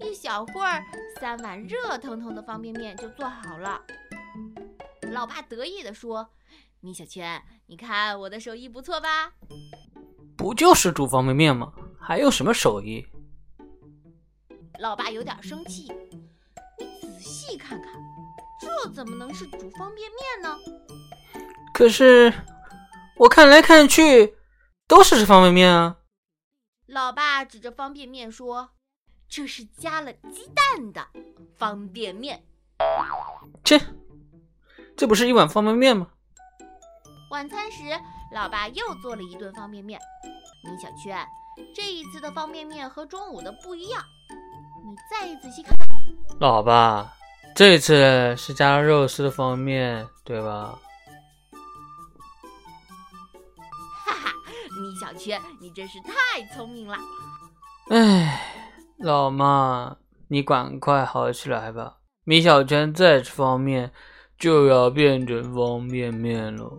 [0.00, 0.82] 一小会儿，
[1.20, 3.82] 三碗热腾腾的方便面就做好了。
[5.12, 6.28] 老爸得意地说
[6.80, 9.32] ：“米小圈，你看我的手艺不错吧？”
[10.36, 11.72] 不就是煮方便面吗？
[11.98, 13.06] 还有什么手艺？
[14.78, 15.90] 老爸有点生气。
[16.78, 17.92] 你仔细看看，
[18.60, 20.56] 这怎么能是煮方便面呢？
[21.72, 22.32] 可是
[23.16, 24.36] 我看来看去
[24.86, 25.96] 都是方便面啊！
[26.86, 28.70] 老爸指着方便面说
[29.28, 31.06] ：“这是加了鸡蛋的
[31.56, 32.44] 方便面。”
[33.64, 33.80] 切，
[34.96, 36.08] 这不是一碗方便面吗？
[37.30, 37.82] 晚餐时，
[38.32, 40.00] 老爸又做了一顿方便面。
[40.62, 41.26] 米小圈，
[41.74, 44.02] 这一次的方便面和中午的不一样，
[44.84, 45.76] 你再仔细看。
[46.38, 47.12] 老爸，
[47.54, 50.78] 这次是加了肉丝的方便面，对吧？
[54.04, 54.32] 哈哈，
[54.80, 56.96] 米小圈，你真是太聪明了。
[57.90, 58.45] 哎，
[59.06, 61.98] 老妈，你赶快好起来吧！
[62.24, 63.92] 米小圈再吃方便面，
[64.36, 66.76] 就要变成方便面了。